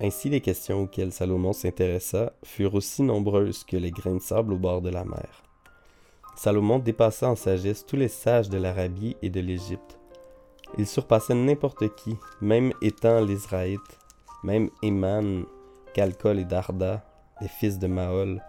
Ainsi 0.00 0.28
les 0.28 0.40
questions 0.40 0.82
auxquelles 0.82 1.12
Salomon 1.12 1.52
s'intéressa 1.52 2.32
furent 2.44 2.74
aussi 2.74 3.02
nombreuses 3.02 3.64
que 3.64 3.76
les 3.76 3.92
grains 3.92 4.16
de 4.16 4.20
sable 4.20 4.54
au 4.54 4.58
bord 4.58 4.82
de 4.82 4.90
la 4.90 5.04
mer. 5.04 5.44
Salomon 6.36 6.80
dépassa 6.80 7.28
en 7.28 7.36
sagesse 7.36 7.86
tous 7.86 7.96
les 7.96 8.08
sages 8.08 8.48
de 8.48 8.58
l'Arabie 8.58 9.16
et 9.22 9.30
de 9.30 9.40
l'Égypte. 9.40 9.98
Il 10.78 10.86
surpassait 10.86 11.34
n'importe 11.34 11.94
qui, 11.94 12.16
même 12.40 12.72
étant 12.82 13.20
l'Israélite, 13.20 13.98
même 14.42 14.68
Éman, 14.82 15.44
Calcol 15.94 16.40
et 16.40 16.44
Darda, 16.44 17.04
les 17.40 17.48
fils 17.48 17.78
de 17.78 17.86
Maol. 17.86 18.42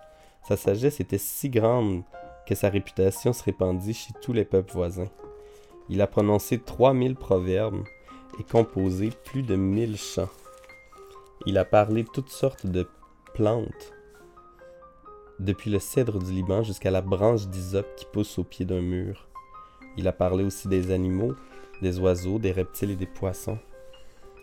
Sa 0.47 0.57
sagesse 0.57 0.99
était 0.99 1.19
si 1.19 1.49
grande 1.49 2.03
que 2.47 2.55
sa 2.55 2.69
réputation 2.69 3.33
se 3.33 3.43
répandit 3.43 3.93
chez 3.93 4.13
tous 4.21 4.33
les 4.33 4.45
peuples 4.45 4.73
voisins. 4.73 5.09
Il 5.89 6.01
a 6.01 6.07
prononcé 6.07 6.57
3000 6.57 7.15
proverbes 7.15 7.83
et 8.39 8.43
composé 8.43 9.11
plus 9.25 9.43
de 9.43 9.55
1000 9.55 9.97
chants. 9.97 10.29
Il 11.47 11.59
a 11.59 11.65
parlé 11.65 12.03
toutes 12.03 12.29
sortes 12.29 12.65
de 12.65 12.87
plantes, 13.35 13.93
depuis 15.37 15.69
le 15.69 15.77
cèdre 15.77 16.17
du 16.17 16.31
Liban 16.31 16.63
jusqu'à 16.63 16.89
la 16.89 17.01
branche 17.01 17.47
d'hysope 17.47 17.95
qui 17.95 18.05
pousse 18.11 18.39
au 18.39 18.43
pied 18.43 18.65
d'un 18.65 18.81
mur. 18.81 19.27
Il 19.95 20.07
a 20.07 20.11
parlé 20.11 20.43
aussi 20.43 20.67
des 20.67 20.89
animaux, 20.89 21.35
des 21.83 21.99
oiseaux, 21.99 22.39
des 22.39 22.51
reptiles 22.51 22.91
et 22.91 22.95
des 22.95 23.05
poissons. 23.05 23.59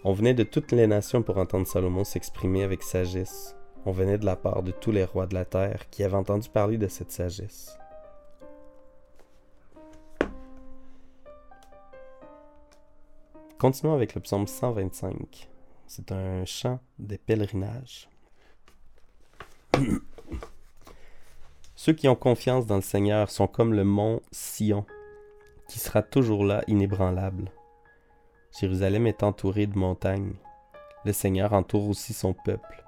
On 0.04 0.12
venait 0.12 0.34
de 0.34 0.44
toutes 0.44 0.70
les 0.70 0.86
nations 0.86 1.22
pour 1.22 1.38
entendre 1.38 1.66
Salomon 1.66 2.04
s'exprimer 2.04 2.62
avec 2.62 2.84
sagesse. 2.84 3.56
On 3.84 3.90
venait 3.90 4.18
de 4.18 4.26
la 4.26 4.36
part 4.36 4.62
de 4.62 4.70
tous 4.70 4.92
les 4.92 5.04
rois 5.04 5.26
de 5.26 5.34
la 5.34 5.44
terre 5.44 5.90
qui 5.90 6.04
avaient 6.04 6.16
entendu 6.16 6.48
parler 6.48 6.78
de 6.78 6.86
cette 6.86 7.10
sagesse. 7.10 7.76
Continuons 13.58 13.94
avec 13.94 14.14
le 14.14 14.20
psaume 14.20 14.46
125. 14.46 15.51
C'est 15.94 16.10
un 16.10 16.46
chant 16.46 16.80
des 16.98 17.18
pèlerinages. 17.18 18.08
Ceux 21.74 21.92
qui 21.92 22.08
ont 22.08 22.16
confiance 22.16 22.64
dans 22.64 22.76
le 22.76 22.80
Seigneur 22.80 23.30
sont 23.30 23.46
comme 23.46 23.74
le 23.74 23.84
mont 23.84 24.22
Sion, 24.30 24.86
qui 25.68 25.78
sera 25.78 26.00
toujours 26.00 26.46
là, 26.46 26.64
inébranlable. 26.66 27.52
Jérusalem 28.58 29.06
est 29.06 29.22
entourée 29.22 29.66
de 29.66 29.76
montagnes. 29.76 30.32
Le 31.04 31.12
Seigneur 31.12 31.52
entoure 31.52 31.90
aussi 31.90 32.14
son 32.14 32.32
peuple. 32.32 32.86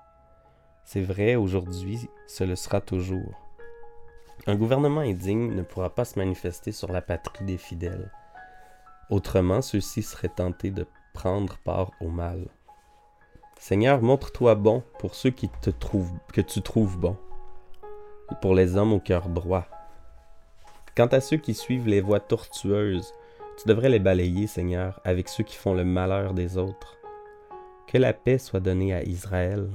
C'est 0.86 1.02
vrai 1.02 1.34
aujourd'hui, 1.34 2.08
ce 2.26 2.44
le 2.44 2.56
sera 2.56 2.80
toujours. 2.80 3.38
Un 4.46 4.56
gouvernement 4.56 5.02
indigne 5.02 5.54
ne 5.54 5.62
pourra 5.62 5.94
pas 5.94 6.06
se 6.06 6.18
manifester 6.18 6.72
sur 6.72 6.90
la 6.90 7.02
patrie 7.02 7.44
des 7.44 7.58
fidèles. 7.58 8.10
Autrement, 9.10 9.60
ceux-ci 9.60 10.02
seraient 10.02 10.30
tentés 10.30 10.70
de 10.70 10.86
prendre 11.12 11.58
part 11.58 11.90
au 12.00 12.08
mal. 12.08 12.48
Seigneur, 13.58 14.02
montre-toi 14.02 14.54
bon 14.54 14.82
pour 14.98 15.14
ceux 15.14 15.30
qui 15.30 15.48
te 15.48 15.70
trouvent, 15.70 16.12
que 16.32 16.40
tu 16.40 16.60
trouves 16.60 16.98
bons, 16.98 17.16
et 18.30 18.34
pour 18.42 18.54
les 18.54 18.76
hommes 18.76 18.92
au 18.92 19.00
cœur 19.00 19.28
droit. 19.28 19.66
Quant 20.96 21.06
à 21.06 21.20
ceux 21.20 21.38
qui 21.38 21.54
suivent 21.54 21.88
les 21.88 22.00
voies 22.00 22.20
tortueuses, 22.20 23.12
tu 23.56 23.68
devrais 23.68 23.88
les 23.88 23.98
balayer, 23.98 24.46
Seigneur, 24.46 25.00
avec 25.04 25.28
ceux 25.28 25.44
qui 25.44 25.56
font 25.56 25.74
le 25.74 25.84
malheur 25.84 26.34
des 26.34 26.58
autres. 26.58 26.98
Que 27.86 27.98
la 27.98 28.12
paix 28.12 28.38
soit 28.38 28.60
donnée 28.60 28.94
à 28.94 29.02
Israël. 29.02 29.68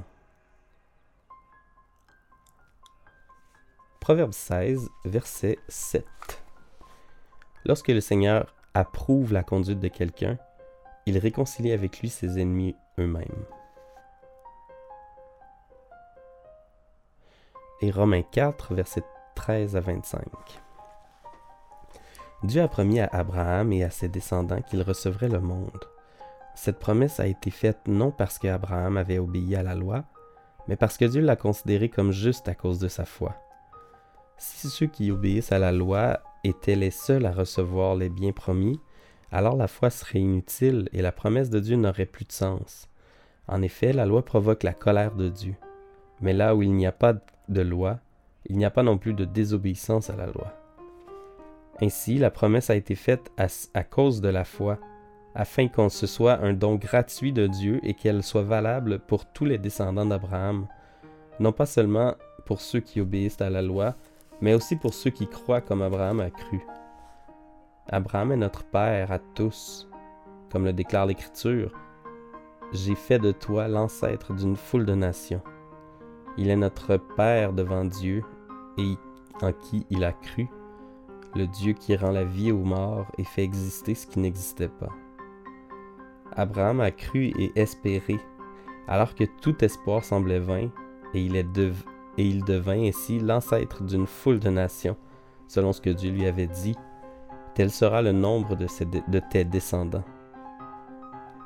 Proverbe 4.00 4.34
16, 4.34 4.90
verset 5.06 5.60
7. 5.68 6.06
Lorsque 7.66 7.90
le 7.90 8.02
Seigneur 8.02 8.54
approuve 8.74 9.34
la 9.34 9.44
conduite 9.44 9.80
de 9.80 9.88
quelqu'un, 9.88 10.38
il 11.06 11.18
réconcilie 11.18 11.72
avec 11.72 12.00
lui 12.00 12.10
ses 12.10 12.40
ennemis 12.40 12.76
eux-mêmes. 12.98 13.46
Et 17.82 17.92
Romains 17.92 18.24
4, 18.24 18.74
verset 18.74 19.04
13 19.36 19.78
à 19.78 19.80
25. 19.80 20.22
Dieu 22.44 22.62
a 22.62 22.68
promis 22.68 23.00
à 23.00 23.10
Abraham 23.12 23.72
et 23.72 23.84
à 23.84 23.90
ses 23.90 24.10
descendants 24.10 24.62
qu'il 24.62 24.82
recevrait 24.82 25.30
le 25.30 25.40
monde. 25.40 25.86
Cette 26.56 26.80
promesse 26.80 27.20
a 27.22 27.28
été 27.28 27.52
faite 27.52 27.80
non 27.88 28.12
parce 28.12 28.38
qu'Abraham 28.38 28.98
avait 28.98 29.20
obéi 29.20 29.56
à 29.56 29.64
la 29.64 29.76
loi, 29.76 30.04
mais 30.68 30.76
parce 30.76 30.98
que 30.98 31.06
Dieu 31.06 31.22
l'a 31.22 31.38
considéré 31.38 31.90
comme 31.90 32.12
juste 32.12 32.50
à 32.50 32.56
cause 32.56 32.80
de 32.80 32.90
sa 32.90 33.06
foi. 33.06 33.36
Si 34.38 34.70
ceux 34.70 34.88
qui 34.88 35.12
obéissent 35.12 35.54
à 35.54 35.60
la 35.60 35.72
loi 35.72 36.20
étaient 36.44 36.76
les 36.76 36.92
seuls 36.92 37.26
à 37.26 37.32
recevoir 37.32 37.96
les 37.96 38.10
biens 38.10 38.34
promis, 38.34 38.80
alors 39.32 39.56
la 39.56 39.68
foi 39.68 39.90
serait 39.90 40.20
inutile 40.20 40.90
et 40.92 41.02
la 41.02 41.12
promesse 41.12 41.50
de 41.50 41.60
Dieu 41.60 41.78
n'aurait 41.78 42.06
plus 42.06 42.26
de 42.26 42.32
sens. 42.32 42.90
En 43.48 43.62
effet, 43.62 43.94
la 43.94 44.06
loi 44.06 44.24
provoque 44.24 44.64
la 44.64 44.74
colère 44.74 45.16
de 45.16 45.30
Dieu. 45.30 45.56
Mais 46.22 46.34
là 46.34 46.56
où 46.56 46.62
il 46.62 46.74
n'y 46.74 46.86
a 46.86 46.92
pas 46.92 47.14
de 47.50 47.62
loi, 47.62 48.00
il 48.46 48.58
n'y 48.58 48.66
a 48.66 48.72
pas 48.72 48.84
non 48.84 48.98
plus 48.98 49.14
de 49.14 49.26
désobéissance 49.26 50.10
à 50.10 50.16
la 50.16 50.28
loi. 50.28 50.54
Ainsi, 51.82 52.18
la 52.18 52.32
promesse 52.32 52.70
a 52.70 52.76
été 52.76 52.96
faite 52.96 53.32
à, 53.38 53.84
cause 53.84 54.22
de 54.22 54.30
la 54.30 54.44
foi, 54.44 54.78
afin 55.36 55.68
qu'on 55.68 55.90
se 55.90 56.08
soit 56.08 56.40
un 56.42 56.54
don 56.54 56.76
gratuit 56.76 57.32
de 57.32 57.48
Dieu 57.48 57.80
et 57.84 57.94
qu'elle 57.94 58.24
soit 58.24 58.44
valable 58.44 59.00
pour 59.00 59.26
tous 59.26 59.46
les 59.46 59.58
descendants 59.58 60.06
d'Abraham, 60.06 60.68
non 61.40 61.52
pas 61.52 61.66
seulement 61.66 62.16
pour 62.46 62.60
ceux 62.60 62.80
qui 62.80 63.00
obéissent 63.00 63.42
à 63.42 63.50
la 63.50 63.62
loi, 63.62 63.96
mais 64.42 64.54
aussi 64.54 64.76
pour 64.76 64.94
ceux 64.94 65.10
qui 65.10 65.28
croient 65.28 65.62
comme 65.62 65.82
Abraham 65.82 66.20
a 66.20 66.30
cru. 66.30 66.60
Abraham 67.88 68.34
est 68.34 68.38
notre 68.38 68.66
Père 68.66 69.12
à 69.12 69.20
tous, 69.20 69.88
comme 70.52 70.66
le 70.66 70.74
déclare 70.74 71.06
l'Écriture. 71.06 71.72
J'ai 72.74 72.96
fait 72.96 73.20
de 73.20 73.32
toi 73.32 73.68
l'ancêtre 73.68 74.34
d'une 74.34 74.56
foule 74.56 74.86
de 74.86 74.96
nations. 74.96 75.42
Il 76.38 76.50
est 76.50 76.56
notre 76.56 76.98
Père 76.98 77.54
devant 77.54 77.86
Dieu 77.86 78.24
et 78.78 78.96
en 79.42 79.52
qui 79.52 79.86
il 79.90 80.04
a 80.04 80.14
cru, 80.14 80.48
le 81.36 81.48
Dieu 81.48 81.74
qui 81.74 81.96
rend 81.96 82.12
la 82.12 82.24
vie 82.24 82.52
aux 82.52 82.64
morts 82.64 83.12
et 83.18 83.24
fait 83.24 83.44
exister 83.44 83.96
ce 83.96 84.08
qui 84.08 84.20
n'existait 84.20 84.70
pas. 84.70 84.90
Abraham 86.36 86.80
a 86.82 86.92
cru 86.92 87.34
et 87.38 87.52
espéré, 87.56 88.20
alors 88.88 89.16
que 89.16 89.24
tout 89.42 89.64
espoir 89.64 90.04
semblait 90.04 90.40
vain, 90.40 90.70
et 91.14 91.22
il 92.18 92.44
devint 92.44 92.84
ainsi 92.84 93.20
l'ancêtre 93.20 93.84
d'une 93.84 94.08
foule 94.08 94.40
de 94.40 94.50
nations, 94.50 94.98
selon 95.48 95.74
ce 95.74 95.82
que 95.82 95.90
Dieu 95.90 96.12
lui 96.12 96.26
avait 96.26 96.48
dit. 96.48 96.76
Tel 97.56 97.72
sera 97.72 98.02
le 98.02 98.12
nombre 98.12 98.56
de, 98.56 99.20
tes 99.32 99.44
descendants. 99.44 100.04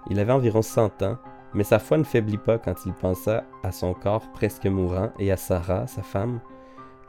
Il 0.09 0.19
avait 0.19 0.33
environ 0.33 0.61
cent 0.61 1.01
ans, 1.01 1.17
mais 1.53 1.63
sa 1.63 1.79
foi 1.79 1.97
ne 1.97 2.03
faiblit 2.03 2.37
pas 2.37 2.57
quand 2.57 2.85
il 2.85 2.93
pensa 2.93 3.43
à 3.63 3.71
son 3.71 3.93
corps 3.93 4.31
presque 4.33 4.65
mourant 4.65 5.11
et 5.19 5.31
à 5.31 5.37
Sarah, 5.37 5.87
sa 5.87 6.01
femme, 6.01 6.39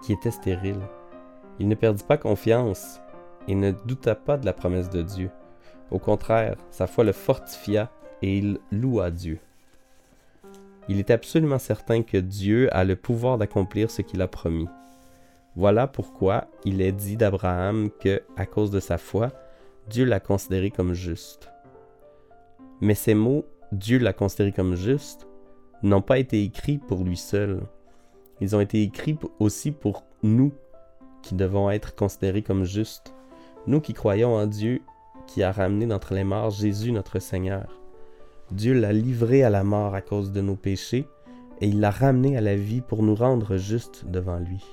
qui 0.03 0.13
était 0.13 0.31
stérile. 0.31 0.81
Il 1.59 1.69
ne 1.69 1.75
perdit 1.75 2.05
pas 2.05 2.19
confiance 2.19 3.01
et 3.49 3.55
ne 3.55 3.71
douta 3.71 4.15
pas 4.15 4.37
de 4.37 4.45
la 4.45 4.53
promesse 4.53 4.91
de 4.91 5.03
Dieu. 5.03 5.31
Au 5.91 5.99
contraire, 5.99 6.57
sa 6.71 6.87
foi 6.87 7.05
le 7.05 7.13
fortifia 7.13 7.91
et 8.23 8.39
il 8.39 8.59
loua 8.71 9.11
Dieu. 9.11 9.39
Il 10.89 10.99
est 10.99 11.11
absolument 11.11 11.59
certain 11.59 12.03
que 12.03 12.19
Dieu 12.19 12.75
a 12.75 12.85
le 12.85 12.97
pouvoir 12.97 13.39
d'accomplir 13.39 13.91
ce 13.91 14.03
qu'il 14.03 14.21
a 14.21 14.29
promis. 14.29 14.69
Voilà 15.57 15.87
pourquoi 15.87 16.49
il 16.65 16.83
est 16.83 16.93
dit 16.93 17.17
d'Abraham 17.17 17.89
que, 18.01 18.23
à 18.37 18.45
cause 18.45 18.71
de 18.71 18.81
sa 18.81 18.99
foi, 18.99 19.31
Dieu 19.89 20.05
l'a 20.05 20.21
considéré 20.21 20.71
comme 20.71 20.93
juste. 20.93 21.51
Mais 22.81 22.95
ces 22.95 23.15
mots, 23.15 23.47
Dieu 23.75 23.99
l'a 23.99 24.13
considéré 24.13 24.53
comme 24.53 24.77
juste, 24.77 25.27
n'ont 25.83 26.01
pas 26.01 26.19
été 26.19 26.43
écrits 26.45 26.79
pour 26.79 27.03
lui 27.03 27.17
seul. 27.17 27.61
Ils 28.41 28.55
ont 28.55 28.61
été 28.61 28.83
écrits 28.83 29.19
aussi 29.41 29.73
pour 29.73 30.05
nous, 30.23 30.53
qui 31.23 31.35
devons 31.35 31.71
être 31.71 31.97
considérés 31.97 32.43
comme 32.43 32.65
justes, 32.65 33.15
nous 33.67 33.81
qui 33.81 33.93
croyons 33.93 34.37
en 34.37 34.47
Dieu, 34.47 34.81
qui 35.27 35.43
a 35.43 35.51
ramené 35.51 35.87
d'entre 35.87 36.15
les 36.15 36.23
morts 36.23 36.51
Jésus 36.51 36.93
notre 36.93 37.19
Seigneur. 37.19 37.81
Dieu 38.53 38.75
l'a 38.75 38.93
livré 38.93 39.43
à 39.43 39.51
la 39.51 39.65
mort 39.65 39.95
à 39.95 40.03
cause 40.03 40.31
de 40.31 40.41
nos 40.41 40.57
péchés, 40.57 41.09
et 41.61 41.67
il 41.67 41.81
l'a 41.81 41.91
ramené 41.91 42.37
à 42.37 42.41
la 42.41 42.55
vie 42.55 42.81
pour 42.81 43.03
nous 43.03 43.17
rendre 43.17 43.57
justes 43.57 44.05
devant 44.07 44.39
lui. 44.39 44.65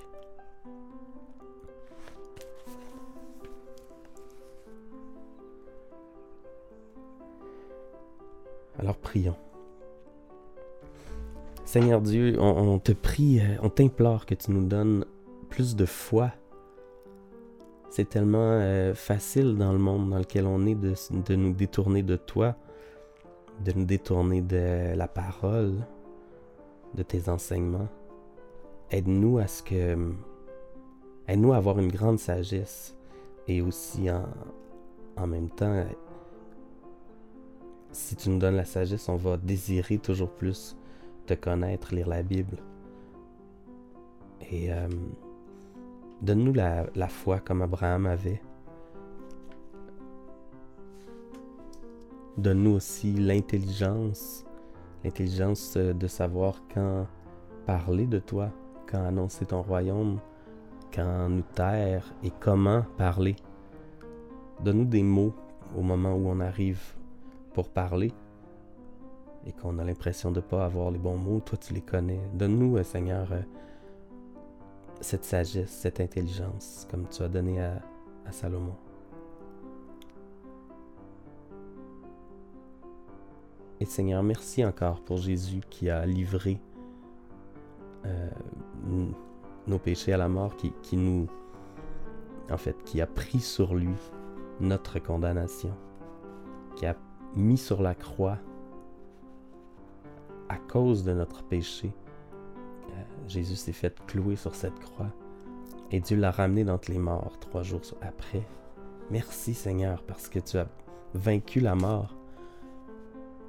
Seigneur 11.65 12.01
Dieu, 12.01 12.35
on, 12.39 12.79
te 12.79 12.91
prie, 12.91 13.39
euh, 13.39 13.55
on 13.61 13.69
t'implore 13.69 14.25
que 14.25 14.35
tu 14.35 14.51
nous 14.51 14.65
donnes 14.65 15.05
plus 15.49 15.75
de 15.75 15.85
foi. 15.85 16.31
C'est 17.89 18.09
tellement 18.09 18.39
euh, 18.39 18.93
facile 18.93 19.57
dans 19.57 19.71
le 19.71 19.79
monde 19.79 20.09
dans 20.09 20.17
lequel 20.17 20.45
on 20.47 20.65
est 20.65 20.75
de, 20.75 21.35
nous 21.35 21.53
détourner 21.53 22.03
de 22.03 22.15
toi, 22.15 22.55
de 23.63 23.71
nous 23.73 23.85
détourner 23.85 24.41
de 24.41 24.95
la 24.95 25.07
parole, 25.07 25.75
de 26.93 27.03
tes 27.03 27.29
enseignements. 27.29 27.89
Aide-nous 28.89 29.37
à 29.37 29.47
ce 29.47 29.63
que. 29.63 29.97
Aide-nous 31.27 31.53
à 31.53 31.57
avoir 31.57 31.79
une 31.79 31.91
grande 31.91 32.19
sagesse 32.19 32.97
et 33.47 33.61
aussi 33.61 34.09
en 34.09 35.27
même 35.27 35.49
temps, 35.49 35.85
si 37.91 38.15
tu 38.15 38.29
nous 38.29 38.39
donnes 38.39 38.55
la 38.55 38.65
sagesse, 38.65 39.09
on 39.09 39.15
va 39.15 39.37
désirer 39.37 39.97
toujours 39.97 40.31
plus 40.31 40.75
te 41.25 41.33
connaître, 41.33 41.93
lire 41.93 42.07
la 42.07 42.23
Bible. 42.23 42.57
Et 44.49 44.71
euh, 44.71 44.87
donne-nous 46.21 46.53
la, 46.53 46.85
la 46.95 47.07
foi 47.07 47.39
comme 47.39 47.61
Abraham 47.61 48.05
avait. 48.05 48.41
Donne-nous 52.37 52.71
aussi 52.71 53.13
l'intelligence, 53.13 54.45
l'intelligence 55.03 55.75
de 55.75 56.07
savoir 56.07 56.61
quand 56.73 57.05
parler 57.65 58.07
de 58.07 58.19
toi, 58.19 58.51
quand 58.89 59.05
annoncer 59.05 59.45
ton 59.45 59.61
royaume, 59.61 60.19
quand 60.93 61.29
nous 61.29 61.43
taire 61.53 62.03
et 62.23 62.31
comment 62.39 62.83
parler. 62.97 63.35
Donne-nous 64.63 64.85
des 64.85 65.03
mots 65.03 65.33
au 65.77 65.81
moment 65.81 66.13
où 66.13 66.27
on 66.29 66.39
arrive 66.39 66.81
pour 67.53 67.69
parler 67.69 68.11
et 69.45 69.51
qu'on 69.53 69.79
a 69.79 69.83
l'impression 69.83 70.31
de 70.31 70.37
ne 70.37 70.41
pas 70.41 70.65
avoir 70.65 70.91
les 70.91 70.99
bons 70.99 71.17
mots. 71.17 71.39
Toi, 71.39 71.57
tu 71.57 71.73
les 71.73 71.81
connais. 71.81 72.21
Donne-nous, 72.33 72.77
euh, 72.77 72.83
Seigneur, 72.83 73.31
euh, 73.31 73.41
cette 74.99 75.25
sagesse, 75.25 75.71
cette 75.71 75.99
intelligence, 75.99 76.87
comme 76.89 77.07
tu 77.07 77.23
as 77.23 77.27
donné 77.27 77.61
à, 77.61 77.81
Salomon. 78.29 78.75
Et 83.81 83.85
Seigneur, 83.85 84.23
merci 84.23 84.63
encore 84.63 85.01
pour 85.01 85.17
Jésus 85.17 85.59
qui 85.69 85.89
a 85.89 86.05
livré 86.05 86.61
euh, 88.05 88.29
nos 89.67 89.79
péchés 89.79 90.13
à 90.13 90.17
la 90.17 90.29
mort, 90.29 90.55
qui, 90.55 90.71
qui 90.81 90.95
nous, 90.95 91.27
en 92.49 92.55
fait, 92.55 92.81
qui 92.85 93.01
a 93.01 93.07
pris 93.07 93.41
sur 93.41 93.75
lui 93.75 93.95
notre 94.61 94.99
condamnation, 94.99 95.75
qui 96.77 96.85
a 96.85 96.95
mis 97.35 97.57
sur 97.57 97.81
la 97.81 97.95
croix 97.95 98.37
à 100.49 100.57
cause 100.57 101.03
de 101.03 101.13
notre 101.13 101.43
péché. 101.43 101.93
Euh, 102.89 103.03
Jésus 103.27 103.55
s'est 103.55 103.71
fait 103.71 104.05
clouer 104.05 104.35
sur 104.35 104.55
cette 104.55 104.79
croix 104.79 105.11
et 105.91 105.99
Dieu 105.99 106.17
l'a 106.17 106.31
ramené 106.31 106.63
d'entre 106.63 106.91
les 106.91 106.99
morts 106.99 107.37
trois 107.39 107.63
jours 107.63 107.81
après. 108.01 108.45
Merci 109.09 109.53
Seigneur 109.53 110.03
parce 110.03 110.29
que 110.29 110.39
tu 110.39 110.57
as 110.57 110.67
vaincu 111.13 111.59
la 111.59 111.75
mort. 111.75 112.15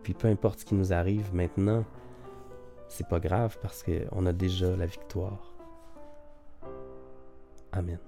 Puis 0.02 0.14
peu 0.14 0.28
importe 0.28 0.60
ce 0.60 0.64
qui 0.64 0.74
nous 0.74 0.92
arrive 0.92 1.34
maintenant, 1.34 1.84
c'est 2.88 3.08
pas 3.08 3.20
grave 3.20 3.58
parce 3.62 3.82
qu'on 3.84 4.26
a 4.26 4.32
déjà 4.32 4.76
la 4.76 4.86
victoire. 4.86 5.54
Amen. 7.72 7.98